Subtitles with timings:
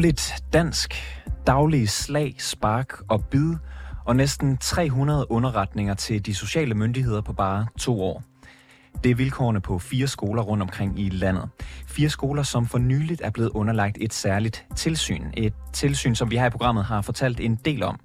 [0.00, 0.94] Dårligt dansk,
[1.46, 3.54] daglige slag, spark og bid
[4.04, 8.22] og næsten 300 underretninger til de sociale myndigheder på bare to år.
[9.04, 11.48] Det er vilkårene på fire skoler rundt omkring i landet.
[11.88, 15.24] Fire skoler, som for nyligt er blevet underlagt et særligt tilsyn.
[15.36, 18.00] Et tilsyn, som vi her i programmet har fortalt en del om.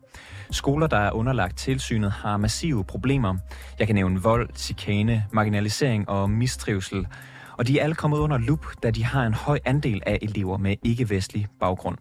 [0.51, 3.35] Skoler, der er underlagt tilsynet, har massive problemer.
[3.79, 7.07] Jeg kan nævne vold, chikane, marginalisering og mistrivsel.
[7.57, 10.57] Og de er alle kommet under lup, da de har en høj andel af elever
[10.57, 11.97] med ikke-vestlig baggrund.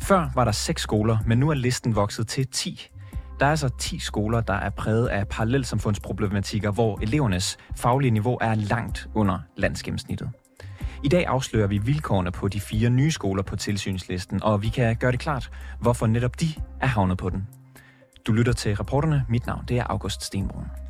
[0.00, 2.88] Før var der seks skoler, men nu er listen vokset til 10.
[3.40, 8.54] Der er altså 10 skoler, der er præget af parallelsamfundsproblematikker, hvor elevernes faglige niveau er
[8.54, 10.30] langt under landsgennemsnittet.
[11.04, 14.96] I dag afslører vi vilkårene på de fire nye skoler på tilsynslisten, og vi kan
[14.96, 16.48] gøre det klart, hvorfor netop de
[16.80, 17.46] er havnet på den.
[18.26, 19.24] Du lytter til reporterne.
[19.28, 20.81] Mit navn det er August Stenbrun.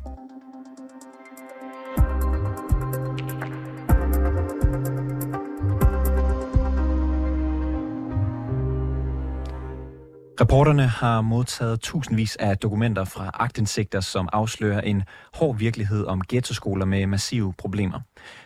[10.43, 16.85] Reporterne har modtaget tusindvis af dokumenter fra agtindsigter, som afslører en hård virkelighed om ghettoskoler
[16.85, 17.99] med massive problemer.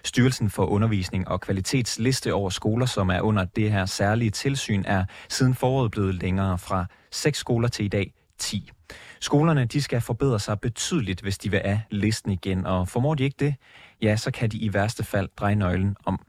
[0.04, 5.06] Styrelsen for Undervisning og Kvalitetsliste over skoler, som er under det her særlige tilsyn, er
[5.30, 8.72] siden foråret blevet længere fra 6 skoler til i dag 10.
[9.20, 13.24] Skolerne de skal forbedre sig betydeligt, hvis de vil af listen igen, og formår de
[13.24, 13.56] ikke det,
[14.02, 16.27] ja, så kan de i værste fald dreje nøglen om.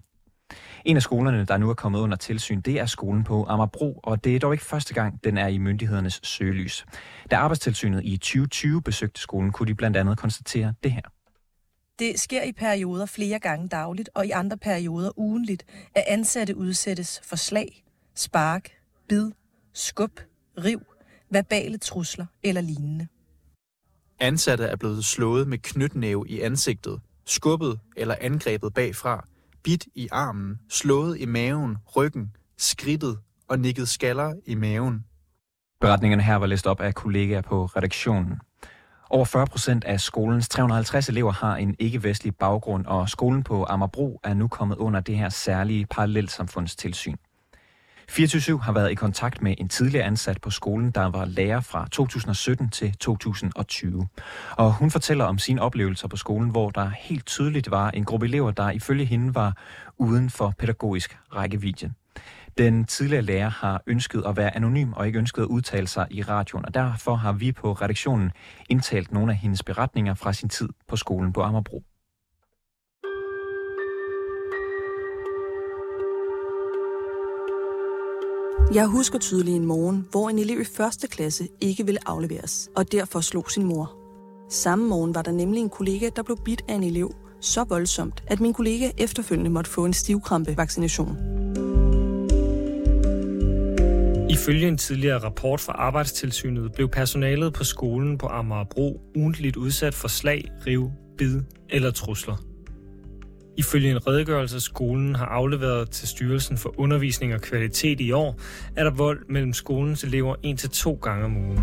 [0.84, 4.24] En af skolerne, der nu er kommet under tilsyn, det er skolen på Amagerbro, og
[4.24, 6.86] det er dog ikke første gang, den er i myndighedernes søgelys.
[7.30, 11.02] Da arbejdstilsynet i 2020 besøgte skolen, kunne de blandt andet konstatere det her.
[11.98, 17.20] Det sker i perioder flere gange dagligt, og i andre perioder ugenligt, at ansatte udsættes
[17.24, 17.84] for slag,
[18.14, 18.70] spark,
[19.08, 19.30] bid,
[19.72, 20.20] skub,
[20.64, 20.80] riv,
[21.30, 23.06] verbale trusler eller lignende.
[24.20, 29.28] Ansatte er blevet slået med knytnæve i ansigtet, skubbet eller angrebet bagfra,
[29.63, 35.05] bit i armen, slået i maven, ryggen, skridtet og nikket skaller i maven.
[35.80, 38.41] Beretningerne her var læst op af kollegaer på redaktionen.
[39.11, 44.20] Over 40 procent af skolens 350 elever har en ikke-vestlig baggrund, og skolen på Amagerbro
[44.24, 47.17] er nu kommet under det her særlige parallelsamfundstilsyn.
[48.08, 51.89] 24 har været i kontakt med en tidligere ansat på skolen, der var lærer fra
[51.92, 54.08] 2017 til 2020.
[54.51, 58.27] Og hun fortæller om sine oplevelser på skolen, hvor der helt tydeligt var en gruppe
[58.27, 59.57] elever, der ifølge hende var
[59.98, 61.92] uden for pædagogisk rækkevidde.
[62.58, 66.23] Den tidligere lærer har ønsket at være anonym og ikke ønsket at udtale sig i
[66.23, 68.30] radioen, og derfor har vi på redaktionen
[68.68, 71.85] indtalt nogle af hendes beretninger fra sin tid på skolen på Ammerbro.
[78.74, 82.92] Jeg husker tydeligt en morgen, hvor en elev i første klasse ikke ville afleveres, og
[82.92, 83.96] derfor slog sin mor.
[84.51, 88.24] Samme morgen var der nemlig en kollega, der blev bidt af en elev så voldsomt,
[88.27, 91.17] at min kollega efterfølgende måtte få en stivkrampe-vaccination.
[94.30, 100.08] Ifølge en tidligere rapport fra Arbejdstilsynet blev personalet på skolen på Amagerbro ugentligt udsat for
[100.08, 101.40] slag, riv, bid
[101.70, 102.48] eller trusler.
[103.58, 108.41] Ifølge en redegørelse, skolen har afleveret til Styrelsen for Undervisning og Kvalitet i år,
[108.77, 111.61] er der vold mellem skolens elever en til to gange om ugen.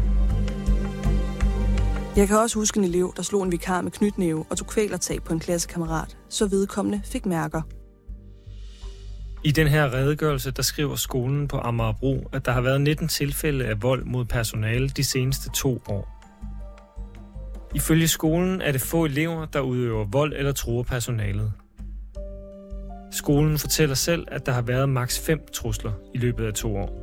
[2.16, 5.24] Jeg kan også huske en elev, der slog en vikar med knytnæve og tog kvælertag
[5.24, 7.62] på en klassekammerat, så vedkommende fik mærker.
[9.44, 13.66] I den her redegørelse, der skriver skolen på Amagerbro, at der har været 19 tilfælde
[13.66, 16.16] af vold mod personale de seneste to år.
[17.76, 21.54] Ifølge skolen er det få elever, der udøver vold eller truer personalet.
[23.16, 27.02] Skolen fortæller selv, at der har været maks 5 trusler i løbet af to år.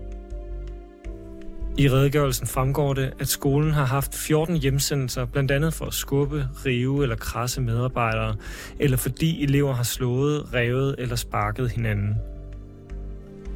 [1.79, 6.49] I redegørelsen fremgår det, at skolen har haft 14 hjemsendelser, blandt andet for at skubbe,
[6.67, 8.37] rive eller krasse medarbejdere,
[8.79, 12.15] eller fordi elever har slået, revet eller sparket hinanden.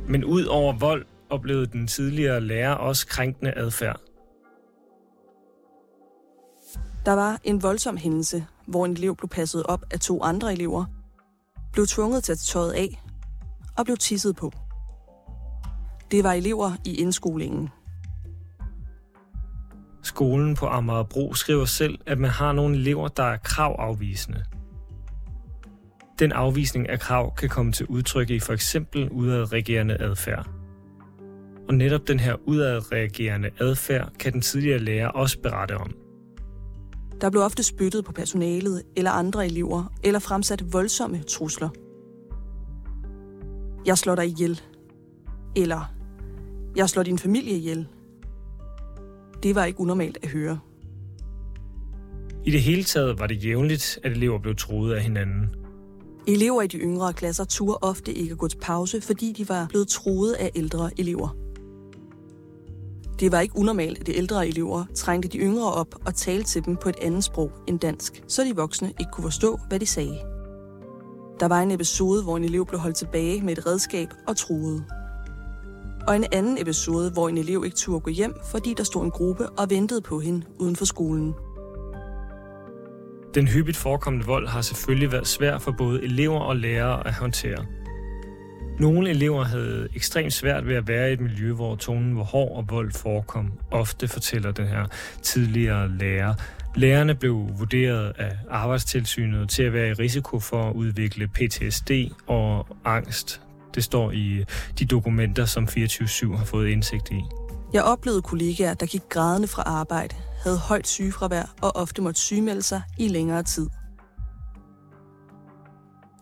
[0.09, 4.01] Men ud over vold oplevede den tidligere lærer også krænkende adfærd.
[7.07, 10.85] Der var en voldsom hændelse, hvor en elev blev passet op af to andre elever,
[11.77, 13.03] blev tvunget til at tage tøjet af
[13.79, 14.53] og blev tisset på.
[16.11, 17.69] Det var elever i indskolingen.
[20.03, 24.45] Skolen på Amagerbro skriver selv, at man har nogle elever, der er kravafvisende.
[26.19, 30.51] Den afvisning af krav kan komme til udtryk i for eksempel udadreagerende adfærd.
[31.69, 36.06] Og netop den her udadreagerende adfærd kan den tidligere lærer også berette om.
[37.21, 41.69] Der blev ofte spyttet på personalet eller andre elever, eller fremsat voldsomme trusler.
[43.87, 44.61] Jeg slår dig ihjel.
[45.57, 45.95] Eller,
[46.77, 47.89] jeg slår din familie ihjel.
[49.43, 50.59] Det var ikke unormalt at høre.
[52.45, 55.49] I det hele taget var det jævnligt, at elever blev troet af hinanden.
[56.29, 59.89] Elever i de yngre klasser turde ofte ikke gå til pause, fordi de var blevet
[59.89, 61.46] troet af ældre elever.
[63.21, 66.65] Det var ikke unormalt, at de ældre elever trængte de yngre op og talte til
[66.65, 69.87] dem på et andet sprog end dansk, så de voksne ikke kunne forstå, hvad de
[69.87, 70.19] sagde.
[71.41, 74.85] Der var en episode, hvor en elev blev holdt tilbage med et redskab og truede.
[76.09, 79.11] Og en anden episode, hvor en elev ikke turde gå hjem, fordi der stod en
[79.11, 81.35] gruppe og ventede på hende uden for skolen.
[83.35, 87.67] Den hyppigt forekommende vold har selvfølgelig været svær for både elever og lærere at håndtere.
[88.81, 92.57] Nogle elever havde ekstremt svært ved at være i et miljø, hvor tonen var hård
[92.57, 93.53] og vold forekom.
[93.71, 94.87] Ofte fortæller den her
[95.23, 96.35] tidligere lærer.
[96.75, 101.91] Lærerne blev vurderet af arbejdstilsynet til at være i risiko for at udvikle PTSD
[102.27, 103.41] og angst.
[103.75, 104.45] Det står i
[104.79, 107.21] de dokumenter, som 24-7 har fået indsigt i.
[107.73, 112.63] Jeg oplevede kollegaer, der gik grædende fra arbejde, havde højt sygefravær og ofte måtte sygemelde
[112.63, 113.69] sig i længere tid.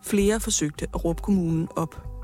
[0.03, 2.14] Flere forsøgte at råbe kommunen op.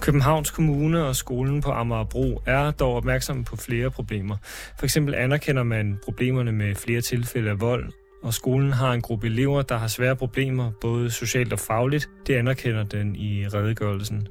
[0.00, 4.36] Københavns Kommune og skolen på Amagerbro er dog opmærksomme på flere problemer.
[4.78, 9.26] For eksempel anerkender man problemerne med flere tilfælde af vold, og skolen har en gruppe
[9.26, 12.08] elever, der har svære problemer, både socialt og fagligt.
[12.26, 14.26] Det anerkender den i redegørelsen.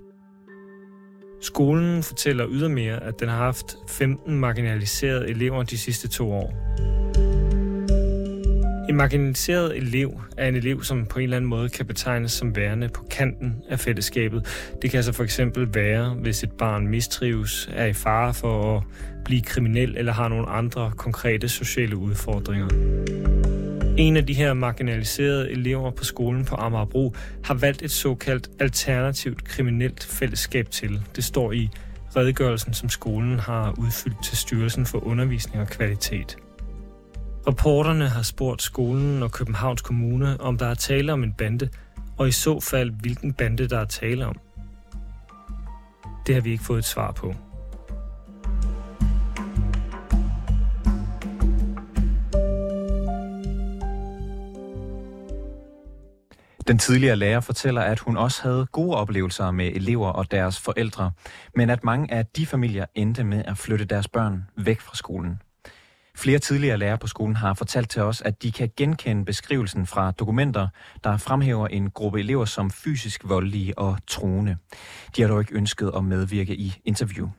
[1.42, 6.54] Skolen fortæller ydermere, at den har haft 15 marginaliserede elever de sidste to år.
[8.90, 12.56] En marginaliseret elev er en elev, som på en eller anden måde kan betegnes som
[12.56, 14.46] værende på kanten af fællesskabet.
[14.82, 18.84] Det kan altså for eksempel være, hvis et barn mistrives, er i fare for at
[19.26, 22.68] blive kriminel eller har nogle andre konkrete sociale udfordringer.
[23.98, 29.44] En af de her marginaliserede elever på skolen på Amagerbro har valgt et såkaldt alternativt
[29.44, 31.02] kriminelt fællesskab til.
[31.16, 31.70] Det står i
[32.16, 36.38] redegørelsen, som skolen har udfyldt til Styrelsen for Undervisning og Kvalitet.
[37.48, 41.70] Rapporterne har spurgt skolen og Københavns Kommune, om der er tale om en bande,
[42.18, 44.36] og i så fald, hvilken bande der er tale om.
[46.28, 47.34] Det har vi ikke fået et svar på.
[56.68, 61.12] Den tidligere lærer fortæller, at hun også havde gode oplevelser med elever og deres forældre,
[61.56, 65.42] men at mange af de familier endte med at flytte deres børn væk fra skolen.
[66.16, 70.12] Flere tidligere lærere på skolen har fortalt til os, at de kan genkende beskrivelsen fra
[70.12, 70.68] dokumenter,
[71.04, 74.58] der fremhæver en gruppe elever som fysisk voldelige og truende.
[75.16, 77.30] De har dog ikke ønsket at medvirke i interview.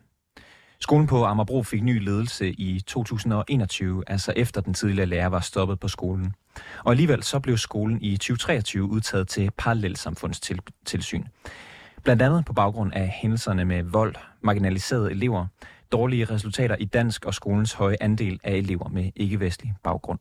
[0.81, 5.81] Skolen på Amagerbro fik ny ledelse i 2021, altså efter den tidligere lærer var stoppet
[5.81, 6.34] på skolen.
[6.84, 11.25] Og alligevel så blev skolen i 2023 udtaget til parallelsamfundstilsyn.
[12.02, 15.46] Blandt andet på baggrund af hændelserne med vold, marginaliserede elever,
[15.92, 20.18] dårlige resultater i dansk og skolens høje andel af elever med ikke-vestlig baggrund.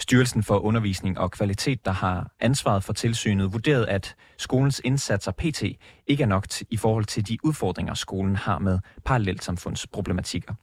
[0.00, 5.62] Styrelsen for Undervisning og Kvalitet, der har ansvaret for tilsynet, vurderet, at skolens indsatser PT
[6.06, 10.54] ikke er nok i forhold til de udfordringer, skolen har med parallelsamfundsproblematikker.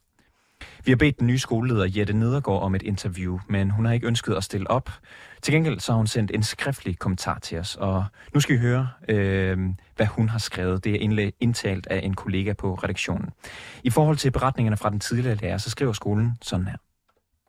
[0.86, 4.08] Vi har bedt den nye skoleleder Jette Nedergaard om et interview, men hun har ikke
[4.08, 4.90] ønsket at stille op.
[5.42, 8.60] Til gengæld så har hun sendt en skriftlig kommentar til os, og nu skal vi
[8.60, 9.58] høre, øh,
[9.96, 10.84] hvad hun har skrevet.
[10.84, 13.30] Det er indtalt af en kollega på redaktionen.
[13.84, 16.78] I forhold til beretningerne fra den tidligere lærer, så skriver skolen sådan her.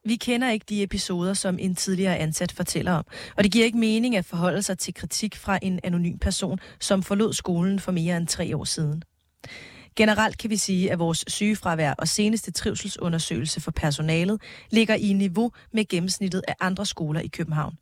[0.05, 3.05] Vi kender ikke de episoder, som en tidligere ansat fortæller om,
[3.37, 7.03] og det giver ikke mening at forholde sig til kritik fra en anonym person, som
[7.03, 9.03] forlod skolen for mere end tre år siden.
[9.97, 15.53] Generelt kan vi sige, at vores sygefravær og seneste trivselsundersøgelse for personalet ligger i niveau
[15.73, 17.79] med gennemsnittet af andre skoler i København.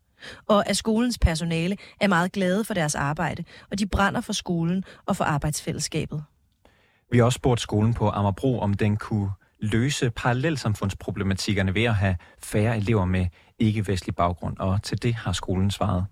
[0.47, 4.83] Og at skolens personale er meget glade for deres arbejde, og de brænder for skolen
[5.05, 6.23] og for arbejdsfællesskabet.
[7.11, 9.29] Vi har også spurgt skolen på Amagerbro, om den kunne
[9.59, 13.27] løse parallelsamfundsproblematikkerne ved at have færre elever med
[13.59, 16.05] ikke-vestlig baggrund, og til det har skolen svaret.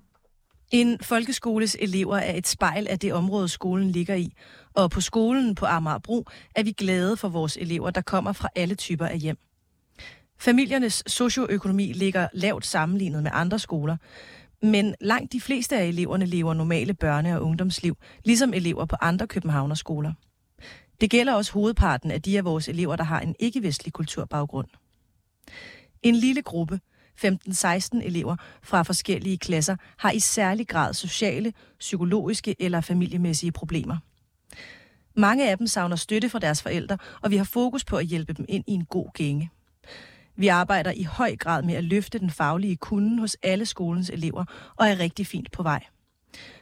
[0.74, 4.34] En folkeskoles elever er et spejl af det område, skolen ligger i.
[4.74, 6.25] Og på skolen på Amagerbro
[6.56, 9.38] er vi glade for vores elever, der kommer fra alle typer af hjem.
[10.39, 13.98] Familiernes socioøkonomi ligger lavt sammenlignet med andre skoler,
[14.62, 19.27] men langt de fleste af eleverne lever normale børne- og ungdomsliv, ligesom elever på andre
[19.27, 20.13] københavnerskoler.
[21.01, 24.68] Det gælder også hovedparten af de af vores elever, der har en ikke-vestlig kulturbaggrund.
[26.03, 26.80] En lille gruppe–
[27.25, 33.98] 15-16 elever fra forskellige klasser har i særlig grad sociale, psykologiske eller familiemæssige problemer.
[35.15, 38.34] Mange af dem savner støtte fra deres forældre, og vi har fokus på at hjælpe
[38.34, 39.50] dem ind i en god gænge.
[40.36, 44.46] Vi arbejder i høj grad med at løfte den faglige kunden hos alle skolens elever,
[44.75, 45.84] og er rigtig fint på vej.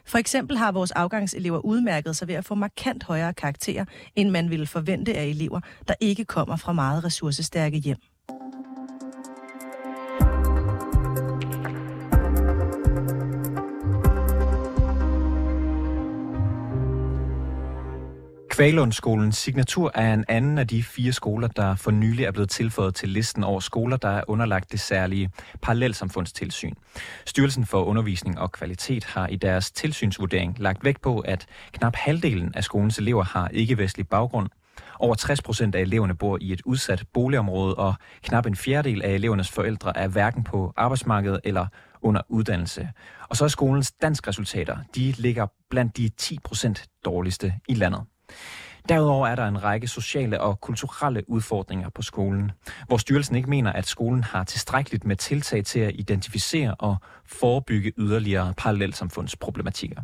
[0.04, 3.84] For eksempel har vores afgangselever udmærket sig ved at få markant højere karakterer,
[4.16, 7.98] end man ville forvente af elever, der ikke kommer fra meget ressourcestærke hjem.
[18.62, 22.94] Kvalundskolens signatur er en anden af de fire skoler, der for nylig er blevet tilføjet
[22.94, 25.30] til listen over skoler, der er underlagt det særlige
[25.62, 26.74] parallelsamfundstilsyn.
[27.26, 32.52] Styrelsen for Undervisning og Kvalitet har i deres tilsynsvurdering lagt vægt på, at knap halvdelen
[32.54, 34.48] af skolens elever har ikke-vestlig baggrund.
[34.98, 39.10] Over 60 procent af eleverne bor i et udsat boligområde, og knap en fjerdedel af
[39.10, 41.66] elevernes forældre er hverken på arbejdsmarkedet eller
[42.02, 42.88] under uddannelse.
[43.28, 48.02] Og så er skolens danskresultater, de ligger blandt de 10 procent dårligste i landet.
[48.88, 52.52] Derudover er der en række sociale og kulturelle udfordringer på skolen,
[52.86, 56.96] hvor styrelsen ikke mener, at skolen har tilstrækkeligt med tiltag til at identificere og
[57.26, 60.02] forebygge yderligere parallelsamfundsproblematikker.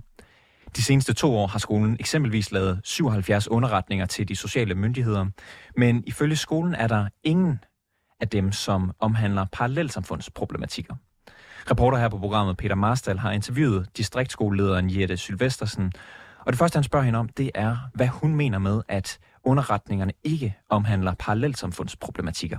[0.76, 5.26] De seneste to år har skolen eksempelvis lavet 77 underretninger til de sociale myndigheder,
[5.76, 7.60] men ifølge skolen er der ingen
[8.20, 10.94] af dem, som omhandler parallelsamfundsproblematikker.
[11.70, 15.92] Reporter her på programmet Peter Marstal har interviewet distriktskolelederen Jette Sylvestersen
[16.48, 20.12] og det første, han spørger hende om, det er, hvad hun mener med, at underretningerne
[20.24, 22.58] ikke omhandler parallelsamfundsproblematikker.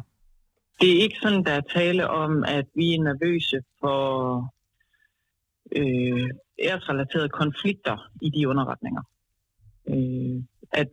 [0.82, 4.54] Det er ikke sådan, der er tale om, at vi er nervøse for
[5.76, 6.30] øh,
[6.60, 9.02] æresrelaterede konflikter i de underretninger.
[9.88, 10.92] Øh, at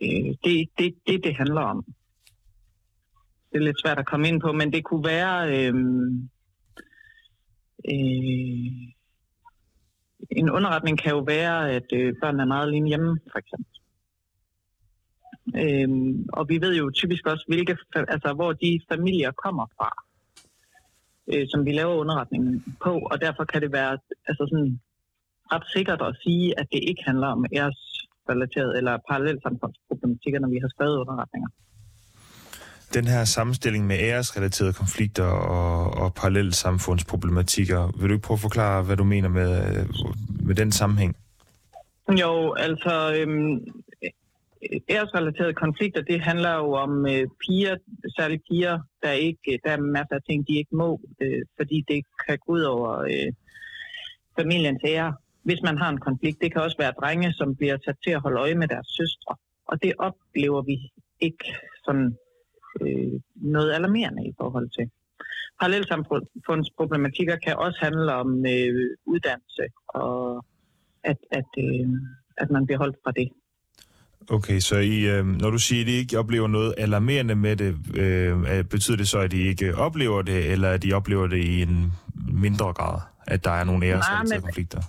[0.00, 1.84] øh, det, det, det, det handler om.
[3.52, 5.58] Det er lidt svært at komme ind på, men det kunne være...
[5.58, 5.74] Øh,
[7.88, 8.92] øh,
[10.30, 13.72] en underretning kan jo være, at øh, børn er meget alene hjemme, for eksempel.
[15.62, 19.90] Øhm, og vi ved jo typisk også, hvilke, altså, hvor de familier kommer fra,
[21.32, 23.98] øh, som vi laver underretningen på, og derfor kan det være
[24.28, 24.80] altså sådan,
[25.52, 30.68] ret sikkert at sige, at det ikke handler om æresrelateret eller parallelsamfundsproblematikker, når vi har
[30.68, 31.48] skrevet underretninger
[32.94, 37.92] den her sammenstilling med æresrelaterede konflikter og, og parallelle samfundsproblematikker.
[37.98, 39.86] Vil du ikke prøve at forklare, hvad du mener med, øh,
[40.46, 41.16] med den sammenhæng?
[42.20, 43.60] Jo, altså øhm,
[44.90, 47.76] æresrelaterede konflikter, det handler jo om øh, piger,
[48.18, 52.04] særligt piger, der ikke, der er masser af ting, de ikke må, øh, fordi det
[52.26, 53.32] kan gå ud over øh,
[54.38, 56.40] familiens ære, hvis man har en konflikt.
[56.40, 59.36] Det kan også være drenge, som bliver sat til at holde øje med deres søstre,
[59.66, 60.76] og det oplever vi
[61.20, 61.44] ikke
[61.84, 62.16] sådan
[62.80, 64.90] øh, noget alarmerende i forhold til.
[65.60, 70.44] Parallelsamfundsproblematikker kan også handle om øh, uddannelse og
[71.04, 71.88] at, at, øh,
[72.36, 73.28] at man bliver holdt fra det.
[74.30, 77.70] Okay, så I, øh, når du siger, at I ikke oplever noget alarmerende med det,
[77.96, 81.62] øh, betyder det så, at I ikke oplever det, eller at I oplever det i
[81.62, 81.92] en
[82.44, 84.82] mindre grad, at der er nogle æresrelaterede konflikter?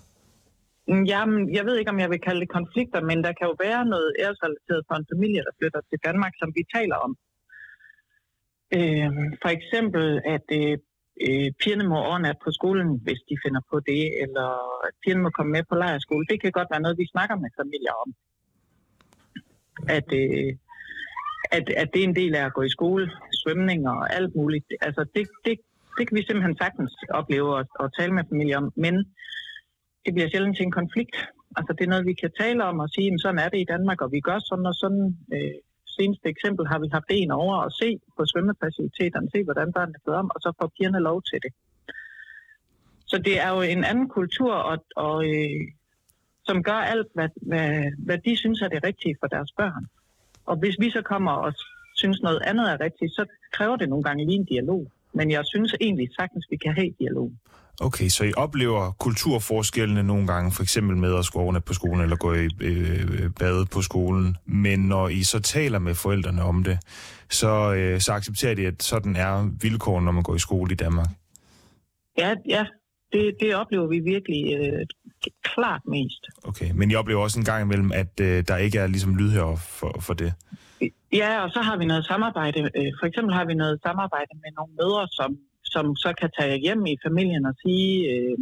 [0.88, 3.86] Jamen, jeg ved ikke, om jeg vil kalde det konflikter, men der kan jo være
[3.86, 7.12] noget æresrelateret for en familie, der flytter til Danmark, som vi taler om.
[8.78, 9.10] Øh,
[9.42, 10.78] for eksempel, at øh,
[11.26, 14.48] øh, pigerne må overnatte på skolen, hvis de finder på det, eller
[14.88, 16.26] at pigerne må komme med på lejerskole.
[16.30, 18.10] Det kan godt være noget, vi snakker med familier om.
[19.98, 20.52] At, øh,
[21.58, 23.12] at, at det er en del af at gå i skole,
[23.42, 24.66] svømning og alt muligt.
[24.82, 25.60] Altså, det, det,
[25.98, 28.96] det kan vi simpelthen sagtens opleve og, og tale med familier om, men
[30.06, 31.16] det bliver sjældent til en konflikt.
[31.58, 33.72] Altså, det er noget, vi kan tale om og sige, at sådan er det i
[33.74, 35.18] Danmark, og vi gør sådan og sådan.
[35.34, 35.60] Øh,
[35.98, 40.12] seneste eksempel har vi haft en over at se på svømmefaciliteterne, se hvordan børnene er
[40.12, 41.54] om, og så får pigerne lov til det.
[43.06, 45.62] Så det er jo en anden kultur, og, og, øh,
[46.48, 49.86] som gør alt, hvad, hvad, hvad de synes er det rigtige for deres børn.
[50.46, 51.54] Og hvis vi så kommer og
[51.96, 54.92] synes noget andet er rigtigt, så kræver det nogle gange lige en dialog.
[55.14, 57.32] Men jeg synes egentlig sagtens, vi kan have dialog.
[57.82, 62.16] Okay, så I oplever kulturforskellene nogle gange, for eksempel med at skulle på skolen eller
[62.16, 66.80] gå i øh, bade på skolen, men når I så taler med forældrene om det,
[67.30, 70.76] så, øh, så accepterer de, at sådan er vilkårene, når man går i skole i
[70.76, 71.08] Danmark?
[72.18, 72.66] Ja, ja.
[73.14, 74.86] Det, det oplever vi virkelig øh,
[75.44, 76.24] klart mest.
[76.44, 79.56] Okay, men I oplever også en gang imellem, at øh, der ikke er ligesom lydhør
[79.56, 80.34] for, for det?
[81.14, 82.60] Ja, og så har vi noget samarbejde.
[82.62, 86.58] Øh, for eksempel har vi noget samarbejde med nogle mødre, som som så kan tage
[86.58, 88.38] hjem i familien og sige, øh,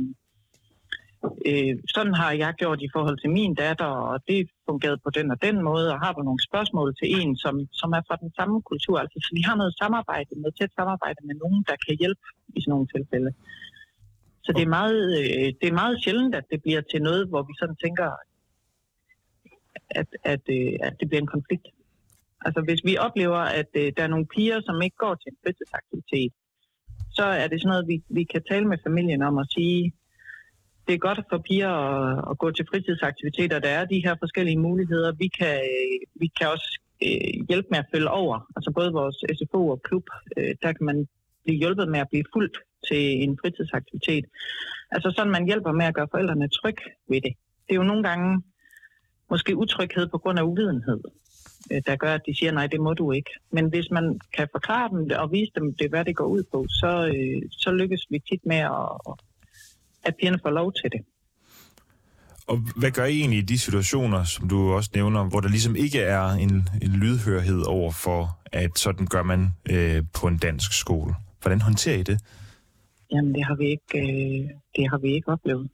[1.49, 5.31] øh, sådan har jeg gjort i forhold til min datter, og det fungerede på den
[5.31, 8.31] og den måde, og har du nogle spørgsmål til en, som, som er fra den
[8.37, 8.97] samme kultur.
[8.99, 12.25] Altså, så vi har noget samarbejde, noget tæt samarbejde med nogen, der kan hjælpe
[12.55, 13.31] i sådan nogle tilfælde.
[14.45, 17.41] Så det er, meget, øh, det er meget sjældent, at det bliver til noget, hvor
[17.43, 18.09] vi sådan tænker,
[19.89, 21.67] at, at, øh, at det bliver en konflikt.
[22.45, 25.37] Altså hvis vi oplever, at øh, der er nogle piger, som ikke går til en
[25.43, 26.33] fritidsaktivitet,
[27.13, 29.93] så er det sådan noget, vi, vi kan tale med familien om og sige,
[30.87, 33.59] det er godt for piger at, at gå til fritidsaktiviteter.
[33.59, 35.11] Der er de her forskellige muligheder.
[35.11, 38.39] Vi kan, øh, vi kan også øh, hjælpe med at følge over.
[38.55, 40.05] Altså både vores SFO og klub,
[40.37, 41.07] øh, der kan man
[41.43, 44.25] blive hjulpet med at blive fuldt til en fritidsaktivitet.
[44.91, 46.77] Altså sådan, man hjælper med at gøre forældrene tryg
[47.09, 47.33] ved det.
[47.65, 48.43] Det er jo nogle gange,
[49.29, 50.99] måske utryghed på grund af uvidenhed,
[51.85, 53.31] der gør, at de siger, nej, det må du ikke.
[53.51, 56.43] Men hvis man kan forklare dem det og vise dem, det, hvad det går ud
[56.51, 59.13] på, så, øh, så lykkes vi tit med, at,
[60.03, 61.01] at pigerne får lov til det.
[62.47, 65.75] Og hvad gør I egentlig i de situationer, som du også nævner, hvor der ligesom
[65.75, 70.73] ikke er en, en lydhørhed over for, at sådan gør man øh, på en dansk
[70.73, 71.13] skole?
[71.41, 72.19] Hvordan håndterer I det?
[73.11, 75.69] Jamen, det har vi ikke, øh, det har vi ikke oplevet.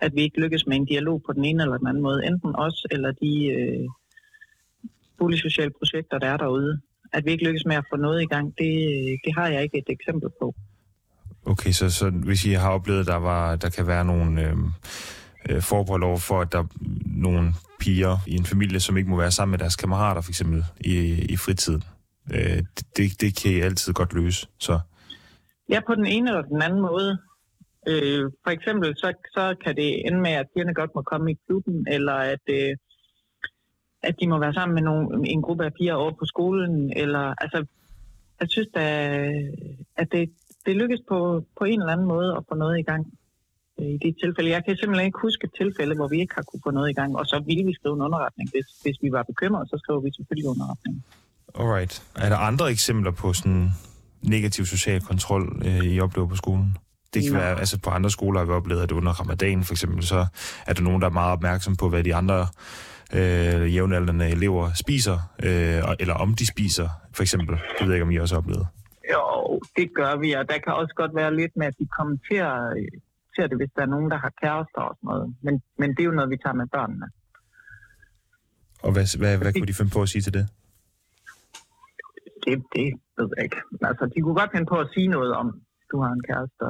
[0.00, 2.26] At vi ikke lykkes med en dialog på den ene eller den anden måde.
[2.26, 3.88] Enten os eller de øh,
[5.18, 6.80] boligsociale projekter, der er derude.
[7.12, 8.72] At vi ikke lykkes med at få noget i gang, det,
[9.24, 10.54] det har jeg ikke et eksempel på.
[11.46, 14.56] Okay, så, så hvis I har oplevet, at der, var, der kan være nogle øh,
[15.48, 16.66] øh, forbehold over for, at der er
[17.06, 20.64] nogle piger i en familie, som ikke må være sammen med deres kammerater, for eksempel,
[20.80, 20.94] i,
[21.32, 21.82] i fritiden.
[22.34, 22.62] Øh,
[22.96, 24.80] det, det kan I altid godt løse, så...
[25.70, 27.18] Ja, på den ene eller den anden måde.
[27.88, 31.38] Øh, for eksempel, så, så kan det ende med, at pigerne godt må komme i
[31.46, 32.76] klubben, eller at, øh,
[34.02, 37.34] at de må være sammen med nogle, en gruppe af piger over på skolen, eller
[37.38, 37.66] altså,
[38.40, 38.84] jeg synes da,
[39.96, 40.30] at det,
[40.66, 43.12] det lykkes på, på en eller anden måde at få noget i gang
[43.80, 44.50] øh, i de tilfælde.
[44.50, 46.92] Jeg kan simpelthen ikke huske et tilfælde, hvor vi ikke har kunne få noget i
[46.92, 48.50] gang, og så ville vi skrive en underretning.
[48.50, 51.04] Hvis, hvis vi var bekymrede, så skriver vi selvfølgelig underretning.
[51.54, 52.02] Alright.
[52.16, 53.68] Er der andre eksempler på sådan
[54.22, 56.76] negativ social kontrol, øh, I oplever på skolen?
[57.14, 57.38] Det kan ja.
[57.38, 60.26] være, altså på andre skoler har vi oplevet, at under ramadan for eksempel, så
[60.66, 62.46] er der nogen, der er meget opmærksom på, hvad de andre
[63.14, 67.54] øh, jævnaldrende elever spiser, øh, eller om de spiser, for eksempel.
[67.56, 68.66] Det ved jeg ikke, om I også har oplevet.
[69.12, 72.74] Jo, det gør vi, og der kan også godt være lidt med, at de kommenterer
[73.38, 75.26] ser det, hvis der er nogen, der har kærester og sådan noget.
[75.46, 77.06] Men, men det er jo noget, vi tager med børnene.
[78.86, 80.44] Og hvad, hvad, hvad kunne de finde på at sige til det?
[82.44, 83.60] Det, det ved jeg ikke.
[83.90, 85.46] Altså, de kunne godt finde på at sige noget om,
[85.90, 86.64] du har en kæreste,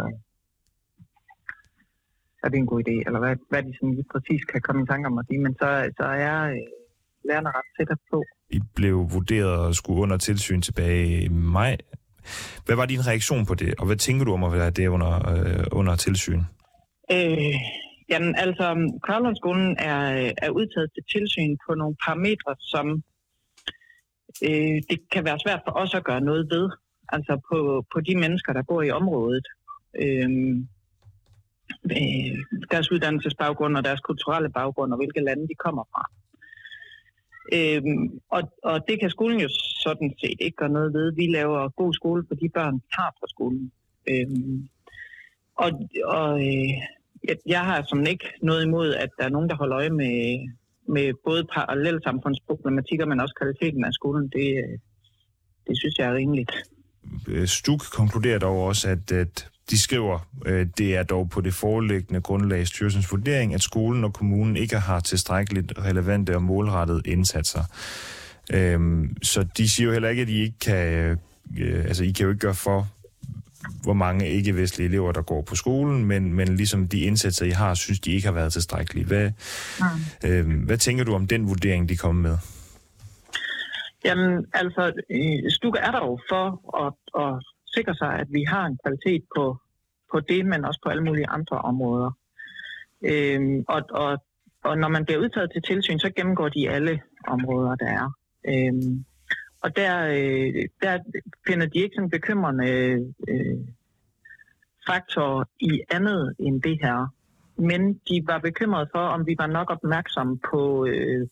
[2.45, 5.07] er det en god idé, eller hvad, hvad de sådan præcis kan komme i tanke
[5.07, 6.67] om at sige, men så, så er øh,
[7.29, 8.25] lærerne ret tæt på.
[8.51, 11.77] I blev vurderet og skulle under tilsyn tilbage i maj.
[12.67, 15.13] Hvad var din reaktion på det, og hvad tænker du om at være det under,
[15.33, 16.43] øh, under tilsyn?
[17.13, 17.55] Øh,
[18.09, 18.67] jamen altså,
[19.07, 22.87] Kørlundskolen er, er udtaget til tilsyn på nogle parametre, som
[24.49, 26.71] øh, det kan være svært for os at gøre noget ved.
[27.09, 29.47] Altså på, på de mennesker, der bor i området.
[30.03, 30.29] Øh,
[31.85, 32.39] øh,
[32.71, 36.05] deres uddannelsesbaggrund og deres kulturelle baggrund, og hvilke lande de kommer fra.
[37.53, 39.49] Øhm, og, og det kan skolen jo
[39.85, 41.13] sådan set ikke gøre noget ved.
[41.13, 43.73] Vi laver god skole for de børn, vi har fra skolen.
[44.11, 44.69] Øhm,
[45.57, 45.71] og
[46.05, 46.71] og øh,
[47.29, 50.49] jeg, jeg har som ikke noget imod, at der er nogen, der holder øje med,
[50.89, 54.29] med både parallelsamfundsproblematikker, men også kvaliteten af skolen.
[54.29, 54.79] Det, øh,
[55.67, 56.53] det synes jeg er rimeligt.
[57.45, 62.21] Stuk konkluderer dog også, at, at de skriver, øh, det er dog på det foreliggende
[62.21, 67.63] grundlag styrelsens vurdering, at skolen og kommunen ikke har tilstrækkeligt relevante og målrettede indsatser.
[68.53, 71.19] Øhm, så de siger jo heller ikke, at I ikke kan,
[71.59, 72.89] øh, altså I kan jo ikke gøre for,
[73.83, 77.75] hvor mange ikke-vestlige elever, der går på skolen, men, men ligesom de indsatser, I har,
[77.75, 79.07] synes de ikke har været tilstrækkelige.
[79.07, 79.31] Hvad,
[79.81, 80.29] mm.
[80.29, 82.39] øhm, hvad tænker du om den vurdering, de kommer med?
[84.05, 84.93] Jamen, altså,
[85.49, 86.47] Stukke er der jo for
[86.87, 89.57] at, at sikre sig, at vi har en kvalitet på,
[90.13, 92.11] på det, men også på alle mulige andre områder.
[93.03, 94.19] Øhm, og, og,
[94.65, 98.13] og når man bliver udtaget til tilsyn, så gennemgår de alle områder, der er.
[98.49, 99.05] Øhm,
[99.63, 100.99] og der, øh, der
[101.47, 102.69] finder de ikke sådan bekymrende
[103.29, 103.59] øh,
[104.89, 107.07] faktor i andet end det her.
[107.57, 111.27] Men de var bekymrede for, om vi var nok opmærksomme på øh,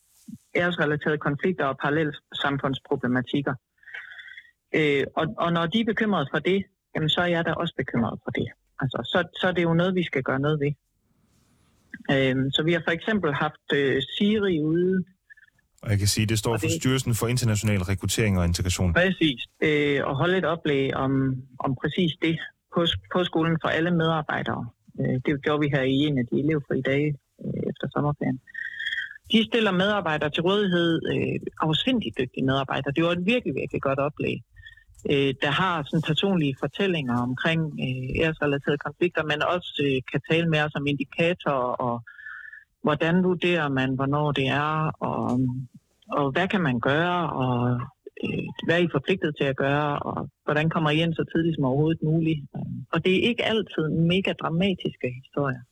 [0.56, 3.54] æresrelaterede konflikter og parallelle samfundsproblematikker.
[4.78, 7.74] Øh, og, og når de er bekymrede for det, jamen så er jeg da også
[7.76, 8.48] bekymret for det.
[8.80, 10.72] Altså, så, så er det jo noget, vi skal gøre noget ved.
[12.14, 15.04] Øh, så vi har for eksempel haft øh, Siri ude.
[15.82, 18.92] Og jeg kan sige, det står for det, Styrelsen for International Rekruttering og Integration.
[18.94, 19.40] Præcis.
[19.62, 21.12] Øh, og holde et oplæg om,
[21.58, 22.38] om præcis det
[22.74, 24.68] på, på skolen for alle medarbejdere.
[25.00, 27.08] Øh, det gjorde vi her i en af de elevfri dage
[27.44, 28.40] øh, efter sommerferien.
[29.32, 32.92] De stiller medarbejdere til rådighed, øh, afsindigt dygtige medarbejdere.
[32.96, 34.38] Det var et virkelig, virkelig godt oplæg
[35.10, 40.48] øh, der har sådan personlige fortællinger omkring øh, æresrelaterede konflikter, men også øh, kan tale
[40.48, 42.02] med os om indikatorer og
[42.86, 45.40] hvordan vurderer man, hvornår det er, og,
[46.18, 47.80] og hvad kan man gøre, og
[48.24, 51.56] øh, hvad er I forpligtet til at gøre, og hvordan kommer I ind så tidligt
[51.56, 52.40] som overhovedet muligt.
[52.92, 55.62] Og det er ikke altid mega dramatiske historier.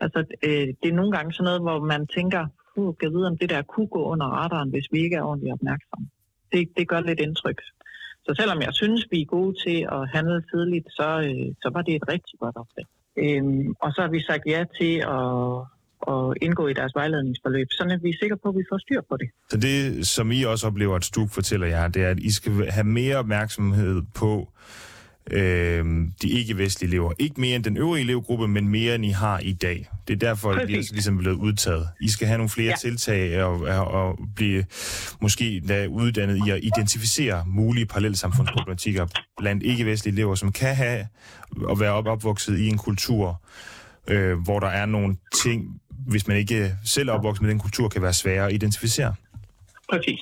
[0.00, 2.42] Altså, øh, det er nogle gange sådan noget, hvor man tænker,
[2.76, 5.52] uh, kan vide, om det der kunne gå under radaren, hvis vi ikke er ordentligt
[5.52, 6.06] opmærksomme.
[6.52, 7.60] Det, det gør lidt indtryk.
[8.26, 11.82] Så selvom jeg synes, vi er gode til at handle tidligt, så, øh, så var
[11.82, 12.86] det et rigtig godt opslag.
[13.22, 15.34] Øhm, og så har vi sagt ja til at,
[16.14, 19.16] at indgå i deres vejledningsforløb, så vi er sikre på, at vi får styr på
[19.16, 19.28] det.
[19.50, 22.52] Så det, som I også oplever, at Stuk fortæller jer, det er, at I skal
[22.70, 24.48] have mere opmærksomhed på
[25.30, 25.84] øh,
[26.22, 27.12] de ikke-vestlige elever.
[27.18, 29.88] Ikke mere end den øvrige elevgruppe, men mere end I har i dag.
[30.08, 31.88] Det er derfor, at I er ligesom blevet udtaget.
[32.00, 32.76] I skal have nogle flere ja.
[32.76, 34.64] tiltag og, og, blive
[35.20, 39.06] måske da uddannet i at identificere mulige parallelsamfundsproblematikker
[39.38, 41.06] blandt ikke-vestlige elever, som kan have
[41.64, 43.42] og være op, opvokset i en kultur,
[44.08, 47.88] øh, hvor der er nogle ting, hvis man ikke selv er opvokset med den kultur,
[47.88, 49.14] kan være svære at identificere.
[49.90, 50.20] Præcis.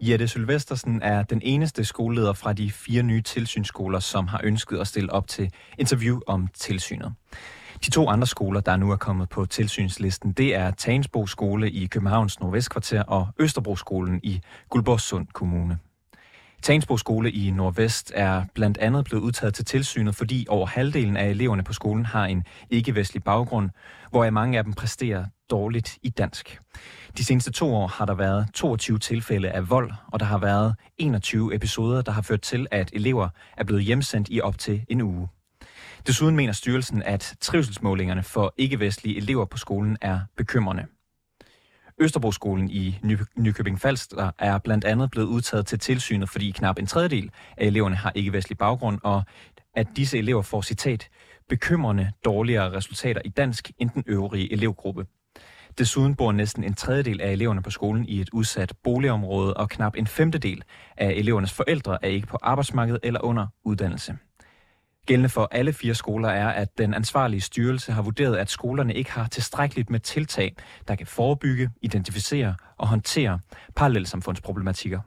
[0.00, 4.86] Jette Sylvestersen er den eneste skoleleder fra de fire nye tilsynsskoler, som har ønsket at
[4.86, 7.12] stille op til interview om tilsynet.
[7.86, 11.86] De to andre skoler, der nu er kommet på tilsynslisten, det er Tagensbo Skole i
[11.86, 15.78] Københavns Nordvestkvarter og Østerbro Skolen i Guldborgsund Kommune.
[16.62, 21.28] Tagensbo Skole i Nordvest er blandt andet blevet udtaget til tilsynet, fordi over halvdelen af
[21.28, 23.70] eleverne på skolen har en ikke-vestlig baggrund,
[24.10, 26.60] hvor mange af dem præsterer dårligt i dansk.
[27.18, 30.74] De seneste to år har der været 22 tilfælde af vold, og der har været
[30.98, 35.00] 21 episoder, der har ført til, at elever er blevet hjemsendt i op til en
[35.00, 35.28] uge.
[36.06, 40.86] Desuden mener styrelsen, at trivselsmålingerne for ikke-vestlige elever på skolen er bekymrende.
[42.00, 46.86] Østerbroskolen i Ny- Nykøbing Falster er blandt andet blevet udtaget til tilsynet, fordi knap en
[46.86, 49.22] tredjedel af eleverne har ikke-vestlig baggrund, og
[49.74, 51.08] at disse elever får citat
[51.48, 55.06] bekymrende dårligere resultater i dansk end den øvrige elevgruppe.
[55.78, 59.94] Desuden bor næsten en tredjedel af eleverne på skolen i et udsat boligområde, og knap
[59.96, 60.62] en femtedel
[60.96, 64.16] af elevernes forældre er ikke på arbejdsmarkedet eller under uddannelse.
[65.08, 69.12] Gældende for alle fire skoler er, at den ansvarlige styrelse har vurderet, at skolerne ikke
[69.12, 70.56] har tilstrækkeligt med tiltag,
[70.88, 73.38] der kan forebygge, identificere og håndtere
[73.76, 75.00] parallelsamfundsproblematikker.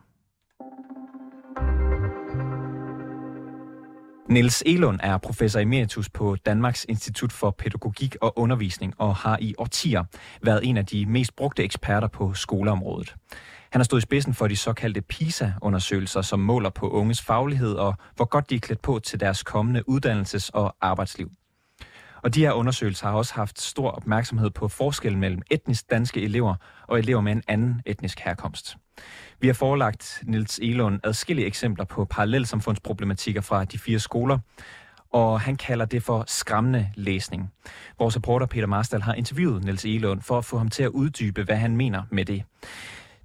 [4.32, 9.56] Niels Elund er professor emeritus på Danmarks Institut for Pædagogik og Undervisning og har i
[9.58, 10.04] årtier
[10.44, 13.16] været en af de mest brugte eksperter på skoleområdet.
[13.72, 17.96] Han har stået i spidsen for de såkaldte PISA-undersøgelser, som måler på unges faglighed og
[18.16, 21.32] hvor godt de er klædt på til deres kommende uddannelses- og arbejdsliv.
[22.24, 26.56] Og de her undersøgelser har også haft stor opmærksomhed på forskellen mellem etnisk danske elever
[26.88, 28.78] og elever med en anden etnisk herkomst.
[29.40, 34.40] Vi har forelagt Nils Elund adskillige eksempler på parallelsamfundsproblematikker fra de fire skoler,
[35.10, 37.52] og han kalder det for skræmmende læsning.
[38.00, 41.44] Vores reporter Peter Marstal har interviewet Nils Elund for at få ham til at uddybe,
[41.44, 42.44] hvad han mener med det.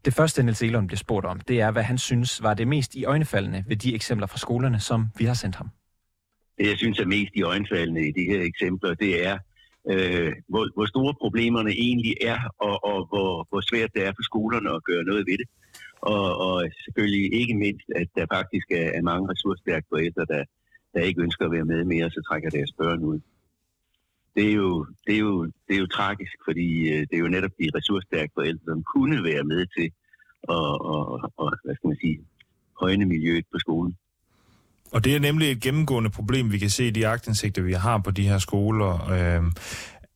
[0.06, 2.94] Det første, Niels Elund bliver spurgt om, det er, hvad han synes var det mest
[2.94, 5.70] i øjnefaldende ved de eksempler fra skolerne, som vi har sendt ham.
[6.58, 9.38] Det, jeg synes er mest i øjnefaldende i de her eksempler, det er,
[9.90, 14.22] øh, hvor, hvor store problemerne egentlig er, og, og hvor, hvor svært det er for
[14.22, 15.48] skolerne at gøre noget ved det.
[16.14, 20.42] Og, og selvfølgelig ikke mindst, at der faktisk er, er mange ressourcestærke forældre, der,
[20.94, 23.20] der ikke ønsker at være med mere, så trækker deres børn ud.
[24.36, 27.34] Det er jo, det er jo, det er jo tragisk, fordi øh, det er jo
[27.36, 29.88] netop de ressourcestærke forældre, som kunne være med til
[30.56, 32.18] at, og, og, hvad skal man sige,
[32.80, 33.96] højne miljøet på skolen.
[34.92, 37.98] Og det er nemlig et gennemgående problem, vi kan se i de agtindsigter, vi har
[37.98, 39.42] på de her skoler, øh,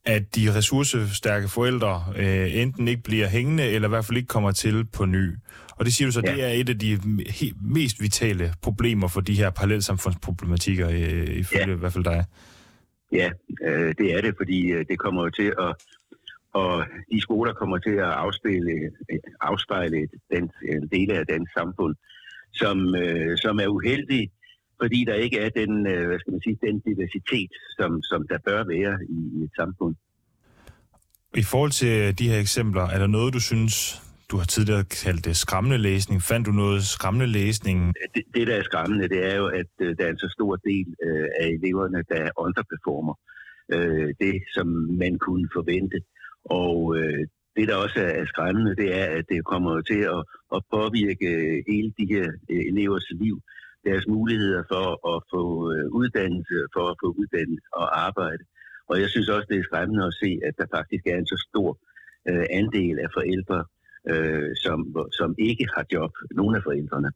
[0.05, 4.53] at de ressourcestærke forældre øh, enten ikke bliver hængende, eller i hvert fald ikke kommer
[4.53, 5.35] til på ny.
[5.71, 6.33] Og det siger du så, ja.
[6.33, 7.01] det er et af de
[7.63, 11.75] mest vitale problemer for de her parallelsamfundsproblematikker, øh, ifølge ja.
[11.75, 12.25] i hvert fald dig.
[13.13, 13.31] Ja,
[13.67, 15.75] øh, det er det, fordi øh, det kommer jo til at
[16.53, 18.91] og de skoler kommer til at afspille,
[19.41, 21.95] afspejle den, en del af dansk samfund,
[22.53, 24.31] som, øh, som er uheldig,
[24.83, 28.39] fordi der ikke er den, øh, hvad skal man sige, den diversitet, som, som der
[28.49, 29.95] bør være i, i et samfund.
[31.35, 35.25] I forhold til de her eksempler, er der noget, du synes, du har tidligere kaldt
[35.25, 36.23] det skræmmende læsning.
[36.23, 37.95] Fandt du noget skræmmende læsning?
[38.15, 40.57] Det, det der er skræmmende, det er jo, at uh, der er en så stor
[40.57, 43.15] del uh, af eleverne, der underperformer
[43.75, 44.67] uh, det, som
[45.03, 45.99] man kunne forvente.
[46.45, 47.21] Og uh,
[47.57, 50.23] det, der også er skræmmende, det er, at det kommer til at,
[50.57, 51.29] at påvirke
[51.69, 53.41] hele de her elevers liv
[53.89, 58.45] deres muligheder for at få øh, uddannelse, for at få uddannelse og arbejde.
[58.91, 61.47] Og jeg synes også, det er skræmmende at se, at der faktisk er en så
[61.49, 61.71] stor
[62.31, 63.65] øh, andel af forældre,
[64.13, 64.79] øh, som,
[65.19, 67.11] som ikke har job, nogle af forældrene.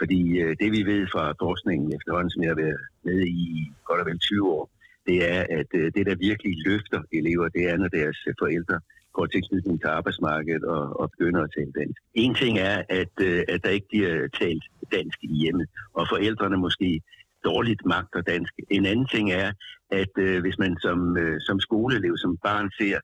[0.00, 4.00] Fordi øh, det vi ved fra forskningen efterhånden, som jeg har været med i godt
[4.00, 4.70] og vel 20 år,
[5.06, 8.80] det er, at øh, det, der virkelig løfter elever, det er, når deres øh, forældre
[9.14, 12.00] får tilknytning til arbejdsmarkedet og, og begynder at tale dansk.
[12.14, 16.56] En ting er, at, øh, at der ikke bliver talt dansk i hjemmet, og forældrene
[16.56, 17.00] måske
[17.44, 18.52] dårligt magter dansk.
[18.70, 19.52] En anden ting er,
[19.90, 22.98] at øh, hvis man som, øh, som skoleelev, som barn ser,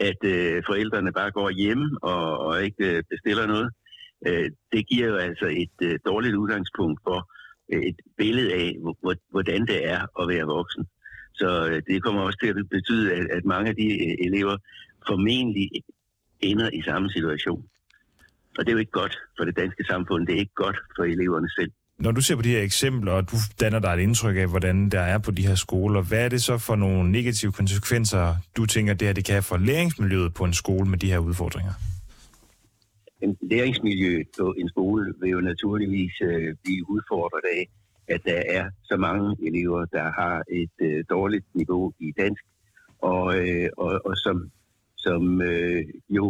[0.00, 3.70] at øh, forældrene bare går hjem og, og ikke øh, bestiller noget,
[4.26, 7.30] øh, det giver jo altså et øh, dårligt udgangspunkt for
[7.72, 8.76] øh, et billede af,
[9.30, 10.86] hvordan det er at være voksen.
[11.34, 14.56] Så øh, det kommer også til at betyde, at, at mange af de øh, elever
[15.08, 15.70] formentlig
[16.40, 17.64] ender i samme situation.
[18.58, 21.04] Og det er jo ikke godt for det danske samfund, det er ikke godt for
[21.04, 21.72] eleverne selv.
[21.98, 24.88] Når du ser på de her eksempler, og du danner dig et indtryk af, hvordan
[24.90, 28.66] der er på de her skoler, hvad er det så for nogle negative konsekvenser, du
[28.66, 31.72] tænker, det her det kan have for læringsmiljøet på en skole med de her udfordringer?
[33.20, 37.68] En læringsmiljø på en skole vil jo naturligvis øh, blive udfordret af,
[38.08, 42.44] at der er så mange elever, der har et øh, dårligt niveau i dansk,
[42.98, 44.50] og, øh, og, og som,
[45.06, 46.24] som øh, jo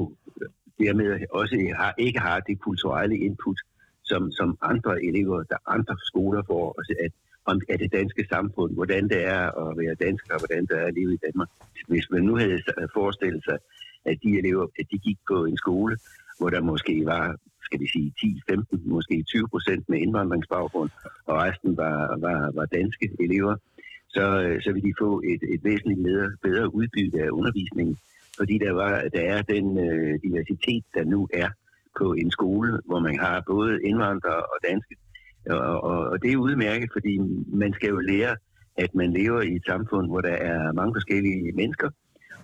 [0.79, 3.59] dermed også har, ikke har det kulturelle input,
[4.03, 7.12] som, som andre elever, der andre skoler får, altså at,
[7.45, 10.87] om, af det danske samfund, hvordan det er at være dansker, og hvordan det er
[10.87, 11.49] at leve i Danmark.
[11.89, 12.62] Hvis man nu havde
[12.95, 13.59] forestillet sig,
[14.05, 15.97] at de elever, at de gik på en skole,
[16.39, 20.91] hvor der måske var, skal vi sige, 10, 15, måske 20 procent med indvandringsbaggrund,
[21.27, 23.57] og resten var, var, var danske elever,
[24.09, 27.97] så, øh, så vil de få et, et væsentligt bedre, bedre udbytte af undervisningen,
[28.38, 31.49] fordi der, var, der er den øh, diversitet, der nu er
[31.99, 34.96] på en skole, hvor man har både indvandrere og danske.
[35.51, 38.37] Og, og, og det er udmærket, fordi man skal jo lære,
[38.77, 41.90] at man lever i et samfund, hvor der er mange forskellige mennesker,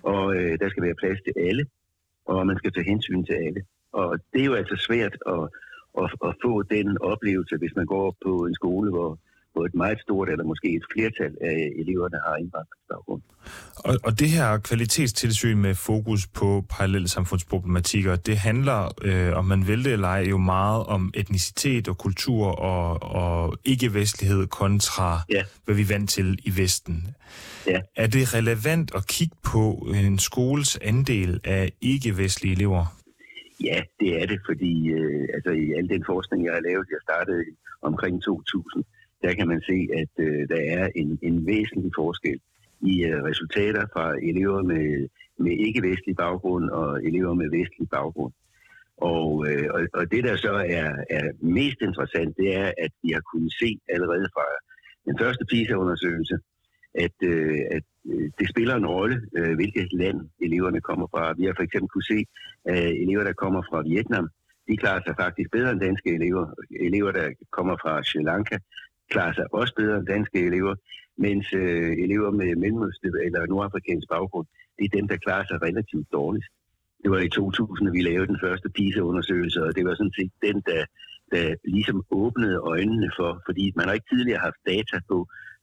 [0.03, 1.65] og øh, der skal være plads til alle,
[2.25, 3.61] og man skal tage hensyn til alle.
[3.91, 5.43] Og det er jo altså svært at,
[6.01, 9.19] at, at få den oplevelse, hvis man går på en skole, hvor,
[9.53, 13.21] hvor et meget stort, eller måske et flertal af eleverne har indvandringsbaggrund.
[13.75, 19.67] Og, og det her kvalitetstilsyn med fokus på parallelle samfundsproblematikker, det handler, øh, om man
[19.67, 25.43] vil det eller ej, jo meget om etnicitet og kultur og, og ikke-vestlighed kontra, ja.
[25.65, 27.07] hvad vi er vant til i Vesten.
[27.67, 27.79] Ja.
[27.95, 32.85] Er det relevant at kigge på en skoles andel af ikke-vestlige elever?
[33.63, 37.01] Ja, det er det, fordi øh, altså, i al den forskning, jeg har lavet, jeg
[37.09, 37.43] startede
[37.81, 38.83] omkring 2000,
[39.23, 42.39] der kan man se, at øh, der er en, en væsentlig forskel
[42.81, 45.07] i øh, resultater fra elever med,
[45.37, 48.33] med ikke-vestlig baggrund og elever med vestlig baggrund.
[48.97, 53.09] Og, øh, og, og det, der så er, er mest interessant, det er, at vi
[53.11, 54.45] har kunnet se allerede fra
[55.05, 56.37] den første PISA-undersøgelse,
[56.95, 61.33] at, øh, at øh, det spiller en rolle, øh, hvilket land eleverne kommer fra.
[61.37, 62.25] Vi har for eksempel kunne se,
[62.65, 64.29] at elever, der kommer fra Vietnam,
[64.67, 66.45] de klarer sig faktisk bedre end danske elever.
[66.87, 68.57] Elever, der kommer fra Sri Lanka,
[69.09, 70.75] klarer sig også bedre end danske elever,
[71.17, 76.07] mens øh, elever med mellemøstlig eller nordafrikansk baggrund, det er dem, der klarer sig relativt
[76.11, 76.47] dårligt.
[77.03, 80.31] Det var i 2000, at vi lavede den første PISA-undersøgelse, og det var sådan set
[80.41, 80.83] den, der,
[81.31, 85.17] der ligesom åbnede øjnene for, fordi man har ikke tidligere haft data på,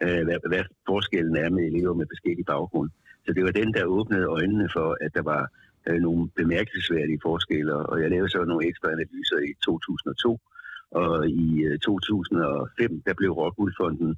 [0.05, 2.91] øh, hvad, hvad forskellen er med elever med forskellige baggrund.
[3.25, 5.43] Så det var den, der åbnede øjnene for, at der var
[5.89, 10.39] øh, nogle bemærkelsesværdige forskelle, og jeg lavede så nogle ekstra analyser i 2002,
[10.91, 14.17] og i øh, 2005, der blev Rockwoolfonden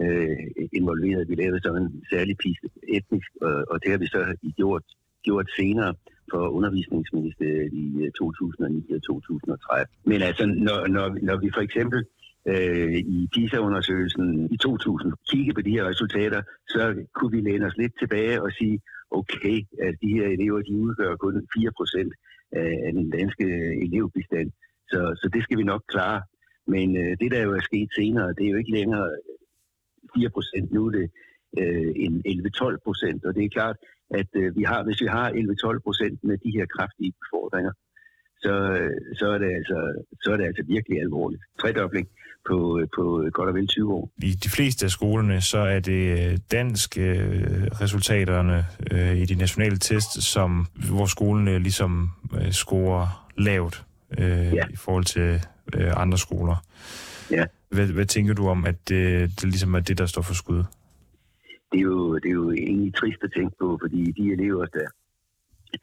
[0.00, 1.28] øh, involveret.
[1.28, 4.82] Vi lavede så en særlig piste etnisk, og, og det har vi så gjort,
[5.22, 5.94] gjort senere
[6.30, 9.94] for undervisningsministeriet i øh, 2009 og 2013.
[10.04, 12.04] Men altså, når, når, når vi for eksempel
[12.48, 17.76] øh, i PISA-undersøgelsen i 2000 kiggede på de her resultater, så kunne vi læne os
[17.76, 22.10] lidt tilbage og sige, okay, at de her elever, de udgør kun 4%
[22.52, 23.44] af den danske
[23.84, 24.50] elevbestand.
[24.90, 26.22] Så, så det skal vi nok klare.
[26.66, 29.08] Men øh, det, der jo er sket senere, det er jo ikke længere
[30.14, 30.72] øh, 4 procent.
[30.72, 31.06] Nu er det
[31.58, 33.24] øh, en 11-12 procent.
[33.24, 33.76] Og det er klart,
[34.10, 37.72] at øh, vi har, hvis vi har 11-12 procent med de her kraftige befordringer,
[38.44, 39.78] så, øh, så, er det altså,
[40.22, 41.42] så er det altså virkelig alvorligt.
[41.60, 42.08] Tredobling
[42.48, 44.10] på, øh, på godt og vel 20 år.
[44.22, 46.02] I de fleste af skolerne, så er det
[46.52, 47.16] dansk øh,
[47.82, 52.08] resultaterne øh, i de nationale test, som, hvor skolen øh, ligesom
[52.40, 53.84] øh, scorer lavt
[54.18, 54.64] øh, ja.
[54.70, 55.40] i forhold til
[55.74, 56.64] øh, andre skoler.
[57.30, 57.46] Ja.
[57.68, 60.64] Hvad, hvad tænker du om, at det, det ligesom er det, der står for skud?
[61.72, 64.88] Det er jo, det er jo egentlig trist at tænke på, fordi de elever, der,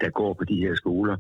[0.02, 1.18] der går på de her skoler,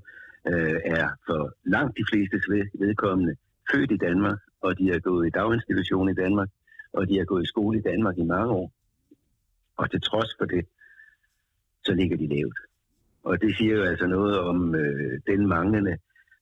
[0.47, 2.41] øh, er for langt de fleste
[2.79, 3.35] vedkommende
[3.71, 6.49] født i Danmark, og de har gået i daginstitution i Danmark,
[6.93, 8.71] og de har gået i skole i Danmark i mange år.
[9.77, 10.65] Og til trods for det,
[11.83, 12.59] så ligger de lavt.
[13.23, 15.97] Og det siger jo altså noget om øh, den manglende øh,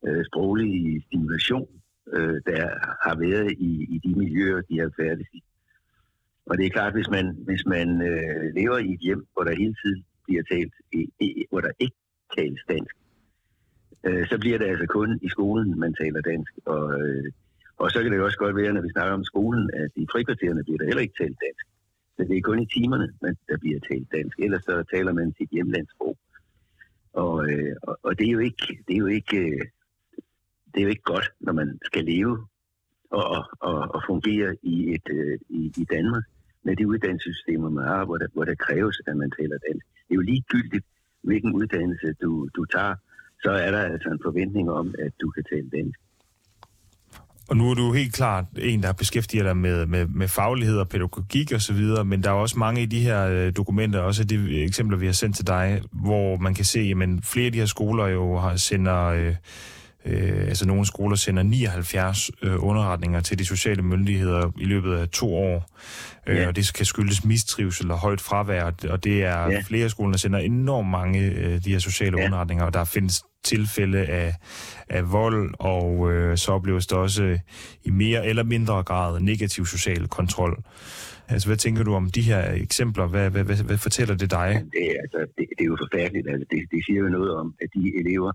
[0.07, 1.67] Øh, sproglige stimulation,
[2.13, 2.63] øh, der
[3.05, 5.43] har været i, i de miljøer, de har færdigt i.
[6.45, 9.55] Og det er klart, hvis man, hvis man øh, lever i et hjem, hvor der
[9.55, 11.95] hele tiden bliver talt, i, i, hvor der ikke
[12.37, 12.95] tales dansk,
[14.03, 16.53] øh, så bliver det altså kun i skolen, man taler dansk.
[16.65, 17.31] Og, øh,
[17.77, 20.63] og så kan det også godt være, når vi snakker om skolen, at i frikvartererne
[20.63, 21.65] bliver der heller ikke talt dansk.
[22.17, 24.39] Så det er kun i timerne, man, der bliver talt dansk.
[24.39, 26.17] Ellers så taler man sit hjemlandssprog.
[27.13, 29.61] Og, øh, og, og det er jo ikke, det er jo ikke øh,
[30.73, 32.47] det er jo ikke godt, når man skal leve
[33.11, 36.23] og, og, og fungere i, et, øh, i, i Danmark
[36.65, 39.85] med de uddannelsessystemer, man har, hvor der, hvor der kræves, at man taler dansk.
[40.07, 40.85] Det er jo ligegyldigt,
[41.23, 42.95] hvilken uddannelse du, du tager,
[43.43, 45.99] så er der altså en forventning om, at du kan tale dansk.
[47.49, 50.89] Og nu er du helt klart en, der beskæftiger dig med, med, med faglighed og
[50.89, 54.23] pædagogik og så videre, men der er også mange i de her øh, dokumenter, også
[54.23, 57.59] de eksempler, vi har sendt til dig, hvor man kan se, at flere af de
[57.59, 59.05] her skoler jo har, sender...
[59.05, 59.35] Øh,
[60.05, 65.09] Øh, altså nogle skoler sender 79 øh, underretninger til de sociale myndigheder i løbet af
[65.09, 65.69] to år,
[66.27, 66.47] øh, ja.
[66.47, 69.61] og det kan skyldes mistrivsel og højt fravær, og det er ja.
[69.65, 72.25] flere skoler, der sender enormt mange øh, de her sociale ja.
[72.25, 74.33] underretninger, og der findes tilfælde af,
[74.89, 77.39] af vold, og øh, så opleves der også
[77.83, 80.63] i mere eller mindre grad negativ social kontrol.
[81.27, 83.07] Altså, hvad tænker du om de her eksempler?
[83.07, 84.63] Hvad, hvad, hvad, hvad fortæller det dig?
[84.73, 86.27] Det, altså, det, det er jo forfærdeligt.
[86.29, 88.31] Altså, det, det siger jo noget om, at de elever,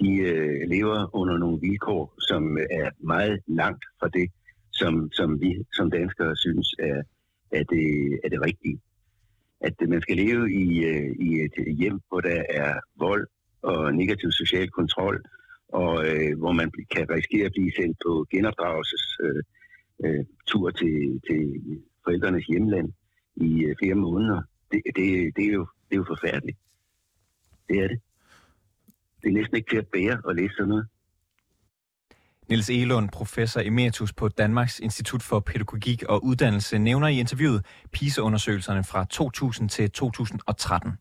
[0.00, 4.30] de øh, lever under nogle vilkår, som øh, er meget langt fra det,
[4.70, 7.02] som, som vi som danskere synes er,
[7.50, 7.86] er, det,
[8.24, 8.80] er det rigtige.
[9.60, 13.26] At øh, man skal leve i, øh, i et hjem, hvor der er vold
[13.62, 15.24] og negativ social kontrol,
[15.68, 19.42] og øh, hvor man kan risikere at blive sendt på genopdragelses øh,
[20.04, 21.42] øh, tur til, til
[22.04, 22.92] forældrenes hjemland
[23.36, 24.42] i øh, flere måneder.
[24.72, 26.58] Det, det, det, er jo, det er jo forfærdeligt.
[27.68, 28.00] Det er det
[29.24, 30.86] det er næsten ikke til at bære at læse sådan noget.
[32.48, 38.84] Niels Elund, professor emeritus på Danmarks Institut for Pædagogik og Uddannelse, nævner i interviewet PISA-undersøgelserne
[38.84, 40.92] fra 2000 til 2013.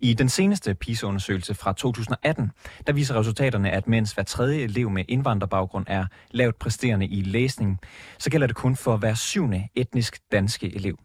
[0.00, 2.50] I den seneste PISA-undersøgelse fra 2018,
[2.86, 7.78] der viser resultaterne, at mens hver tredje elev med indvandrerbaggrund er lavt præsterende i læsning,
[8.18, 10.98] så gælder det kun for hver syvende etnisk danske elev.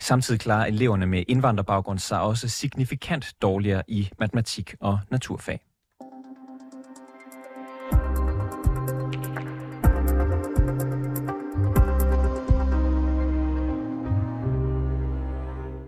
[0.00, 5.60] Samtidig klarer eleverne med indvandrerbaggrund sig også signifikant dårligere i matematik og naturfag.